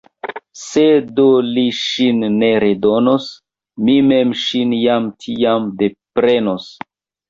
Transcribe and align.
Se 0.61 0.85
do 1.19 1.25
li 1.49 1.65
ŝin 1.81 2.25
ne 2.39 2.51
redonos, 2.65 3.29
mi 3.85 4.01
mem 4.11 4.35
ŝin 4.49 4.77
jam 4.83 5.11
tiam 5.25 5.73
deprenos. 5.87 6.73